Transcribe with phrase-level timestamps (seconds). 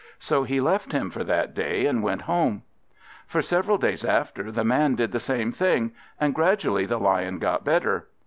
[0.17, 2.63] So he left him for that day, and went home.
[3.27, 7.63] For several days after, the man did the same thing; and gradually the Lion got
[7.63, 8.07] better.